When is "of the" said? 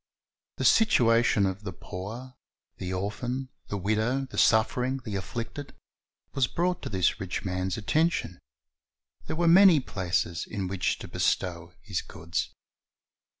1.45-1.71